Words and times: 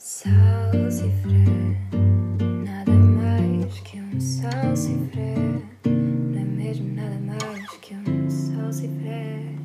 Salsifré, 0.00 1.44
nada 2.64 2.92
mais 2.92 3.80
que 3.80 4.00
um 4.00 4.20
salsifré. 4.20 5.34
Não 5.84 6.40
é 6.40 6.44
mesmo 6.44 6.94
nada 6.94 7.18
mais 7.18 7.68
que 7.78 7.96
um 7.96 8.30
salsifré. 8.30 9.56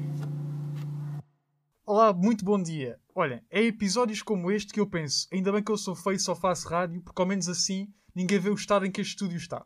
Olá, 1.85 2.11
muito 2.11 2.43
bom 2.43 2.59
dia. 2.59 2.99
Olhem, 3.13 3.43
é 3.47 3.61
episódios 3.61 4.23
como 4.23 4.49
este 4.49 4.73
que 4.73 4.79
eu 4.79 4.87
penso, 4.87 5.27
ainda 5.31 5.51
bem 5.51 5.63
que 5.63 5.71
eu 5.71 5.77
sou 5.77 5.93
feio 5.93 6.15
e 6.15 6.19
só 6.19 6.35
faço 6.35 6.67
rádio, 6.67 6.99
porque 7.03 7.21
ao 7.21 7.27
menos 7.27 7.47
assim 7.47 7.93
ninguém 8.15 8.39
vê 8.39 8.49
o 8.49 8.55
estado 8.55 8.87
em 8.87 8.91
que 8.91 9.01
este 9.01 9.11
estúdio 9.11 9.37
está. 9.37 9.63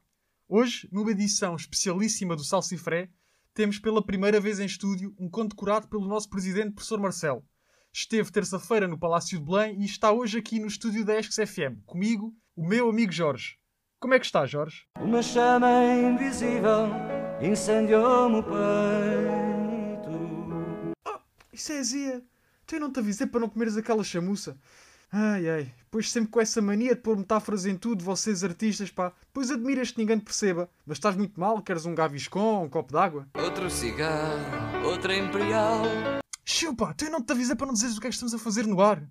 Hoje, 0.49 0.89
numa 0.91 1.11
edição 1.11 1.55
especialíssima 1.55 2.36
do 2.36 2.43
Salsifré, 2.43 3.09
temos 3.54 3.79
pela 3.79 4.05
primeira 4.05 4.38
vez 4.41 4.59
em 4.59 4.65
estúdio 4.65 5.15
um 5.18 5.29
condecorado 5.29 5.88
pelo 5.88 6.09
nosso 6.09 6.29
presidente, 6.29 6.73
professor 6.73 6.99
Marcelo. 6.99 7.45
Esteve 7.93 8.31
terça-feira 8.31 8.88
no 8.88 8.97
Palácio 8.97 9.39
de 9.39 9.43
Belém 9.45 9.81
e 9.81 9.85
está 9.85 10.11
hoje 10.11 10.38
aqui 10.38 10.59
no 10.59 10.67
estúdio 10.67 11.03
da 11.03 11.17
Esques 11.17 11.38
FM, 11.49 11.81
comigo, 11.85 12.34
o 12.55 12.66
meu 12.66 12.89
amigo 12.89 13.12
Jorge. 13.12 13.57
Como 13.99 14.13
é 14.13 14.20
que 14.20 14.25
está, 14.25 14.45
Jorge? 14.45 14.85
Uma 14.99 15.23
chama 15.23 15.67
invisível 15.84 16.88
incendiou-me 17.41 18.38
o 18.39 18.43
peito. 18.43 18.57
Isso 21.52 21.71
é 21.71 21.79
azia. 21.79 22.23
Tu 22.65 22.76
eu 22.76 22.81
não 22.81 22.91
te 22.91 22.99
avisei 22.99 23.26
para 23.26 23.39
não 23.39 23.49
comeres 23.49 23.77
aquela 23.77 24.04
chamuça. 24.04 24.57
Ai 25.12 25.49
ai, 25.49 25.73
pois 25.90 26.12
sempre 26.12 26.29
com 26.29 26.41
essa 26.41 26.62
mania 26.62 26.93
de 26.93 27.01
pôr 27.01 27.17
metáforas 27.17 27.65
em 27.65 27.77
tudo, 27.77 28.04
vocês 28.04 28.43
artistas, 28.43 28.91
pá. 28.91 29.13
Pois 29.34 29.49
admiras 29.49 29.90
que 29.90 29.99
ninguém 29.99 30.20
te 30.20 30.26
perceba. 30.26 30.70
Mas 30.85 30.98
estás 30.98 31.15
muito 31.15 31.40
mal, 31.40 31.62
queres 31.62 31.85
um 31.85 31.95
gaviscon, 31.95 32.65
um 32.65 32.70
copo 32.70 32.91
d'água? 32.91 33.26
Outro 33.35 33.70
cigarro, 33.70 34.85
outra 34.85 35.15
imperial. 35.15 35.81
Pá, 36.77 36.93
tu 36.93 37.09
não 37.09 37.21
te 37.21 37.33
avisei 37.33 37.55
para 37.55 37.67
não 37.67 37.73
dizeres 37.73 37.97
o 37.97 37.99
que 37.99 38.07
é 38.07 38.09
que 38.09 38.15
estamos 38.15 38.33
a 38.33 38.39
fazer 38.39 38.65
no 38.65 38.79
ar. 38.79 39.03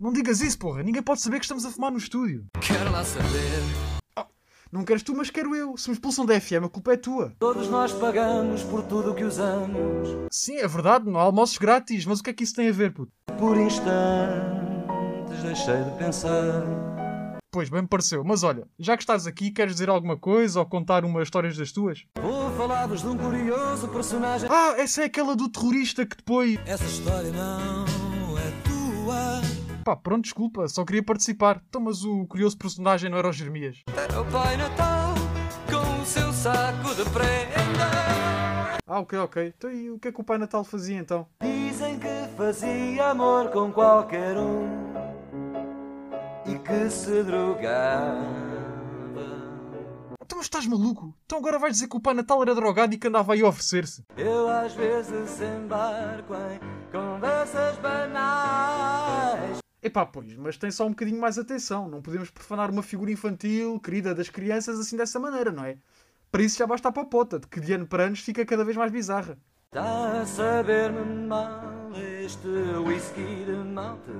Não 0.00 0.12
digas 0.12 0.40
isso, 0.40 0.58
porra. 0.58 0.82
Ninguém 0.82 1.02
pode 1.02 1.20
saber 1.20 1.38
que 1.38 1.44
estamos 1.44 1.64
a 1.64 1.70
fumar 1.70 1.92
no 1.92 1.98
estúdio. 1.98 2.44
Quero 2.60 2.90
lá 2.90 3.04
saber. 3.04 3.62
Não 4.72 4.84
queres 4.84 5.04
tu, 5.04 5.14
mas 5.14 5.30
quero 5.30 5.54
eu. 5.54 5.76
Se 5.76 5.88
me 5.88 5.94
expulsam 5.94 6.26
da 6.26 6.40
FM, 6.40 6.64
a 6.64 6.68
culpa 6.68 6.94
é 6.94 6.96
tua. 6.96 7.32
Todos 7.38 7.68
nós 7.68 7.92
pagamos 7.92 8.64
por 8.64 8.82
tudo 8.82 9.12
o 9.12 9.14
que 9.14 9.22
usamos. 9.22 10.08
Sim, 10.32 10.56
é 10.56 10.66
verdade, 10.66 11.08
não 11.08 11.20
há 11.20 11.22
almoços 11.22 11.56
grátis, 11.56 12.04
mas 12.04 12.18
o 12.18 12.22
que 12.24 12.30
é 12.30 12.32
que 12.32 12.42
isso 12.42 12.54
tem 12.54 12.68
a 12.68 12.72
ver, 12.72 12.92
puto? 12.92 13.12
Por 13.38 13.56
instantes 13.56 14.74
deixei 15.44 15.84
de 15.84 15.90
pensar. 15.98 16.93
Pois, 17.54 17.68
bem 17.68 17.82
me 17.82 17.86
pareceu. 17.86 18.24
Mas 18.24 18.42
olha, 18.42 18.66
já 18.76 18.96
que 18.96 19.04
estás 19.04 19.28
aqui, 19.28 19.48
queres 19.48 19.74
dizer 19.74 19.88
alguma 19.88 20.16
coisa 20.16 20.58
ou 20.58 20.66
contar 20.66 21.04
umas 21.04 21.28
histórias 21.28 21.56
das 21.56 21.70
tuas? 21.70 22.04
Vou 22.20 22.50
falar-vos 22.56 23.00
de 23.00 23.06
um 23.06 23.16
curioso 23.16 23.86
personagem. 23.86 24.48
Ah, 24.50 24.74
essa 24.76 25.02
é 25.02 25.04
aquela 25.04 25.36
do 25.36 25.48
terrorista 25.48 26.04
que 26.04 26.16
depois... 26.16 26.58
Essa 26.66 26.84
história 26.84 27.30
não 27.30 28.36
é 28.36 28.50
tua. 28.64 29.40
Pá, 29.84 29.94
pronto, 29.94 30.24
desculpa, 30.24 30.66
só 30.66 30.84
queria 30.84 31.04
participar. 31.04 31.62
Então, 31.68 31.80
mas 31.80 32.02
o 32.02 32.26
curioso 32.26 32.58
personagem 32.58 33.08
não 33.08 33.18
era 33.18 33.28
o 33.28 33.32
Jeremias. 33.32 33.84
Era 33.96 34.20
o 34.20 34.24
Pai 34.24 34.56
Natal 34.56 35.14
com 35.70 36.02
o 36.02 36.04
seu 36.04 36.32
saco 36.32 36.92
de 36.92 37.08
prenda. 37.10 38.80
Ah, 38.84 38.98
ok, 38.98 39.16
ok. 39.20 39.54
Então 39.56 39.70
e 39.70 39.92
o 39.92 39.98
que 40.00 40.08
é 40.08 40.12
que 40.12 40.20
o 40.20 40.24
Pai 40.24 40.38
Natal 40.38 40.64
fazia 40.64 40.98
então? 40.98 41.24
Dizem 41.40 42.00
que 42.00 42.36
fazia 42.36 43.10
amor 43.10 43.50
com 43.50 43.70
qualquer 43.70 44.36
um 44.36 44.93
que 46.74 46.90
se 46.90 47.22
drogava. 47.22 48.44
Então, 50.20 50.38
mas 50.38 50.46
estás 50.46 50.66
maluco? 50.66 51.14
Então 51.24 51.38
agora 51.38 51.58
vais 51.58 51.74
dizer 51.74 51.88
que 51.88 51.96
o 51.96 52.00
Pai 52.00 52.14
Natal 52.14 52.42
era 52.42 52.54
drogado 52.54 52.94
e 52.94 52.98
que 52.98 53.06
andava 53.06 53.32
aí 53.32 53.42
a 53.42 53.46
oferecer-se. 53.46 54.02
Eu 54.16 54.48
às 54.48 54.72
vezes 54.74 55.40
embarco 55.40 56.34
em 56.34 56.58
conversas 56.90 57.76
banais. 57.78 59.58
Epá, 59.82 60.06
pois, 60.06 60.34
mas 60.36 60.56
tem 60.56 60.70
só 60.70 60.86
um 60.86 60.90
bocadinho 60.90 61.20
mais 61.20 61.38
atenção. 61.38 61.88
Não 61.88 62.02
podemos 62.02 62.30
profanar 62.30 62.70
uma 62.70 62.82
figura 62.82 63.12
infantil, 63.12 63.78
querida 63.78 64.14
das 64.14 64.30
crianças, 64.30 64.80
assim 64.80 64.96
dessa 64.96 65.20
maneira, 65.20 65.52
não 65.52 65.64
é? 65.64 65.76
Para 66.32 66.42
isso 66.42 66.58
já 66.58 66.66
basta 66.66 66.88
a 66.88 66.92
papota, 66.92 67.38
de 67.38 67.46
que 67.46 67.60
de 67.60 67.74
ano 67.74 67.86
para 67.86 68.04
anos 68.04 68.20
fica 68.20 68.44
cada 68.44 68.64
vez 68.64 68.76
mais 68.76 68.90
bizarra. 68.90 69.38
Está 69.66 70.22
a 70.22 70.26
saber-me 70.26 71.26
mal 71.28 71.90
este 71.94 72.48
whisky 72.84 73.44
de 73.44 73.52
malte. 73.52 74.10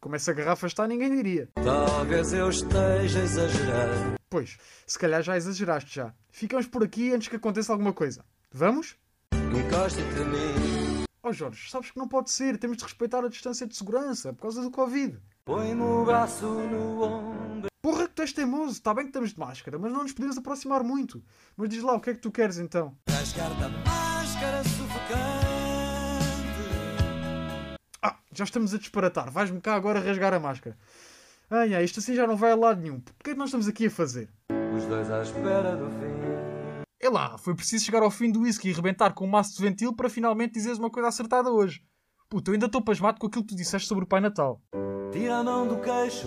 Como 0.00 0.16
essa 0.16 0.32
garrafa 0.32 0.66
está, 0.66 0.86
ninguém 0.86 1.14
diria. 1.14 1.48
Talvez 1.54 2.32
eu 2.32 2.48
esteja 2.48 3.20
a 3.20 3.22
exagerar. 3.22 4.14
Pois, 4.28 4.58
se 4.86 4.98
calhar 4.98 5.22
já 5.22 5.36
exageraste 5.36 5.94
já. 5.96 6.12
Ficamos 6.30 6.66
por 6.66 6.82
aqui 6.82 7.12
antes 7.12 7.28
que 7.28 7.36
aconteça 7.36 7.72
alguma 7.72 7.92
coisa. 7.92 8.24
Vamos? 8.52 8.96
Encosta-te 9.32 10.20
a 10.20 10.24
mim. 10.24 11.04
Oh 11.22 11.32
Jorge, 11.32 11.70
sabes 11.70 11.90
que 11.90 11.98
não 11.98 12.06
pode 12.06 12.30
ser. 12.30 12.56
Temos 12.58 12.76
de 12.76 12.84
respeitar 12.84 13.24
a 13.24 13.28
distância 13.28 13.66
de 13.66 13.76
segurança 13.76 14.32
por 14.32 14.42
causa 14.42 14.62
do 14.62 14.70
Covid. 14.70 15.18
Põe-me 15.44 15.82
o 15.82 16.04
braço 16.04 16.46
no 16.46 17.02
ombro. 17.02 17.68
Porra 17.82 18.08
que 18.08 18.14
tu 18.14 18.22
és 18.22 18.32
teimoso. 18.32 18.72
Está 18.72 18.92
bem 18.92 19.04
que 19.04 19.10
estamos 19.10 19.30
de 19.30 19.38
máscara, 19.38 19.78
mas 19.78 19.92
não 19.92 20.02
nos 20.02 20.12
podemos 20.12 20.36
aproximar 20.38 20.82
muito. 20.82 21.22
Mas 21.56 21.68
diz 21.68 21.82
lá, 21.82 21.94
o 21.94 22.00
que 22.00 22.10
é 22.10 22.14
que 22.14 22.20
tu 22.20 22.30
queres 22.30 22.58
então? 22.58 22.96
Rasgar 23.08 23.50
da 23.58 23.68
máscara 23.68 24.62
sufocante. 24.64 25.55
Já 28.36 28.44
estamos 28.44 28.74
a 28.74 28.78
disparatar. 28.78 29.30
Vais-me 29.30 29.62
cá 29.62 29.74
agora 29.74 29.98
rasgar 29.98 30.34
a 30.34 30.38
máscara. 30.38 30.76
Ai, 31.48 31.74
ai, 31.74 31.84
isto 31.84 32.00
assim 32.00 32.14
já 32.14 32.26
não 32.26 32.36
vai 32.36 32.52
a 32.52 32.54
lado 32.54 32.82
nenhum. 32.82 33.00
Porquê 33.00 33.30
é 33.30 33.32
que 33.32 33.38
nós 33.38 33.48
estamos 33.48 33.66
aqui 33.66 33.86
a 33.86 33.90
fazer? 33.90 34.28
Os 34.76 34.84
dois 34.84 35.10
à 35.10 35.22
espera 35.22 35.74
do 35.74 35.86
fim. 35.86 36.86
É 37.00 37.08
lá, 37.08 37.38
foi 37.38 37.54
preciso 37.54 37.86
chegar 37.86 38.02
ao 38.02 38.10
fim 38.10 38.30
do 38.30 38.40
whisky 38.40 38.68
e 38.68 38.72
rebentar 38.74 39.14
com 39.14 39.24
um 39.24 39.30
maço 39.30 39.56
de 39.56 39.62
ventil 39.62 39.94
para 39.94 40.10
finalmente 40.10 40.52
dizeres 40.52 40.78
uma 40.78 40.90
coisa 40.90 41.08
acertada 41.08 41.50
hoje. 41.50 41.82
Puta, 42.28 42.50
eu 42.50 42.54
ainda 42.54 42.66
estou 42.66 42.82
pasmado 42.82 43.18
com 43.18 43.26
aquilo 43.26 43.42
que 43.42 43.54
tu 43.54 43.56
disseste 43.56 43.88
sobre 43.88 44.04
o 44.04 44.06
Pai 44.06 44.20
Natal. 44.20 44.60
Tira 45.12 45.38
a 45.38 45.42
mão 45.42 45.66
do 45.66 45.80
queixo. 45.80 46.26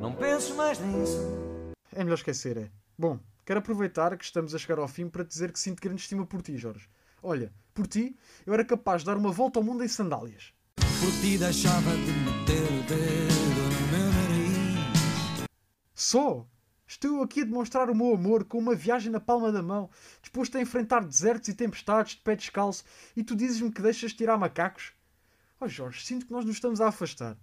Não 0.00 0.12
penses 0.12 0.54
mais 0.54 0.78
nisso. 0.78 1.18
É 1.92 2.04
melhor 2.04 2.14
esquecer, 2.14 2.56
é. 2.58 2.70
Bom, 2.96 3.18
quero 3.44 3.58
aproveitar 3.58 4.16
que 4.16 4.24
estamos 4.24 4.54
a 4.54 4.58
chegar 4.58 4.78
ao 4.78 4.86
fim 4.86 5.08
para 5.08 5.24
dizer 5.24 5.50
que 5.50 5.58
sinto 5.58 5.82
grande 5.82 6.02
estima 6.02 6.24
por 6.24 6.42
ti, 6.42 6.56
Jorge. 6.56 6.88
Olha, 7.20 7.52
por 7.74 7.88
ti, 7.88 8.16
eu 8.46 8.54
era 8.54 8.64
capaz 8.64 9.02
de 9.02 9.06
dar 9.06 9.16
uma 9.16 9.32
volta 9.32 9.58
ao 9.58 9.64
mundo 9.64 9.82
em 9.82 9.88
sandálias. 9.88 10.52
Por 11.00 11.10
ti 11.22 11.38
deixava 11.38 11.90
de 11.96 12.12
meter 12.12 12.62
o 12.62 12.82
dedo 12.82 13.62
no 13.70 13.88
meu 13.88 14.12
nariz. 14.12 15.44
Só! 15.94 16.46
Estou 16.86 17.22
aqui 17.22 17.40
a 17.40 17.44
demonstrar 17.44 17.88
o 17.88 17.94
meu 17.94 18.14
amor 18.14 18.44
com 18.44 18.58
uma 18.58 18.74
viagem 18.74 19.10
na 19.10 19.20
palma 19.20 19.50
da 19.50 19.62
mão, 19.62 19.88
disposto 20.20 20.58
a 20.58 20.60
enfrentar 20.60 21.04
desertos 21.04 21.48
e 21.48 21.54
tempestades 21.54 22.16
de 22.16 22.20
pé 22.20 22.36
descalço, 22.36 22.84
e 23.16 23.22
tu 23.22 23.34
dizes-me 23.36 23.70
que 23.70 23.80
deixas 23.80 24.10
de 24.10 24.18
tirar 24.18 24.36
macacos? 24.36 24.92
Oh 25.60 25.68
Jorge, 25.68 26.04
sinto 26.04 26.26
que 26.26 26.32
nós 26.32 26.44
nos 26.44 26.56
estamos 26.56 26.80
a 26.80 26.88
afastar. 26.88 27.36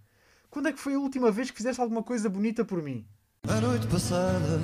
Quando 0.49 0.67
é 0.67 0.73
que 0.73 0.79
foi 0.79 0.95
a 0.95 0.99
última 0.99 1.31
vez 1.31 1.49
que 1.49 1.57
fizeste 1.57 1.81
alguma 1.81 2.03
coisa 2.03 2.29
bonita 2.29 2.65
por 2.65 2.83
mim? 2.83 3.07
A 3.47 3.61
noite 3.61 3.87
passada. 3.87 4.59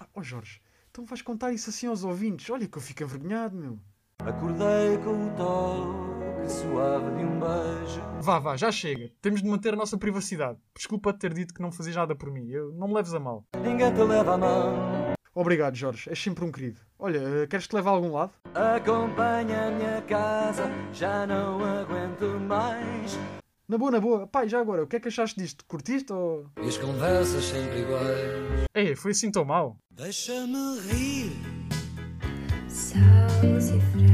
Ah, 0.00 0.06
Oh 0.12 0.22
Jorge, 0.22 0.60
então 0.90 1.04
vais 1.04 1.22
contar 1.22 1.52
isso 1.52 1.70
assim 1.70 1.86
aos 1.86 2.02
ouvintes? 2.02 2.50
Olha 2.50 2.66
que 2.66 2.76
eu 2.76 2.82
fico 2.82 3.02
envergonhado, 3.02 3.56
meu. 3.56 3.78
Acordei 4.18 4.98
com 5.04 5.26
o 5.26 6.15
toque 6.36 6.48
suave 6.48 7.10
de 7.16 7.24
um 7.24 7.40
beijo. 7.40 8.00
Vá, 8.20 8.38
vá, 8.38 8.56
já 8.56 8.70
chega. 8.70 9.10
Temos 9.22 9.42
de 9.42 9.48
manter 9.48 9.72
a 9.74 9.76
nossa 9.76 9.96
privacidade. 9.96 10.58
Desculpa 10.74 11.12
ter 11.12 11.32
dito 11.32 11.54
que 11.54 11.62
não 11.62 11.72
fazias 11.72 11.96
nada 11.96 12.14
por 12.14 12.30
mim. 12.30 12.48
Eu 12.48 12.72
não 12.72 12.88
me 12.88 12.94
leves 12.94 13.14
a 13.14 13.20
mal. 13.20 13.44
Ninguém 13.62 13.92
te 13.92 14.02
leva 14.02 14.34
a 14.34 14.38
mão. 14.38 15.14
Obrigado, 15.34 15.74
Jorge. 15.76 16.08
És 16.08 16.18
sempre 16.18 16.44
um 16.44 16.52
querido. 16.52 16.80
Olha, 16.98 17.18
eh, 17.18 17.46
queres 17.46 17.66
que 17.66 17.70
te 17.70 17.76
leve 17.76 17.88
a 17.88 17.90
algum 17.90 18.12
lado? 18.12 18.32
Acompanha-me 18.54 19.84
a 19.84 20.02
casa, 20.02 20.70
já 20.92 21.26
não 21.26 21.62
aguento 21.62 22.40
mais. 22.40 23.18
Na 23.68 23.76
boa, 23.76 23.90
na 23.90 24.00
boa. 24.00 24.26
Pai, 24.26 24.48
já 24.48 24.60
agora, 24.60 24.82
o 24.82 24.86
que 24.86 24.96
é 24.96 25.00
que 25.00 25.08
achaste 25.08 25.38
disto? 25.38 25.64
Curtiste 25.66 26.12
ou... 26.12 26.46
E 26.62 26.68
as 26.68 26.78
conversas 26.78 27.44
sempre 27.44 27.80
iguais. 27.80 28.64
Ei, 28.74 28.94
foi 28.94 29.10
assim 29.10 29.30
tão 29.30 29.44
mal? 29.44 29.76
Deixa-me 29.90 30.80
rir. 30.88 31.32
Salsifré, 32.68 34.06